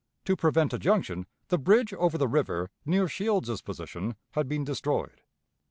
[0.25, 5.21] To prevent a junction, the bridge over the river, near Shields's position, had been destroyed.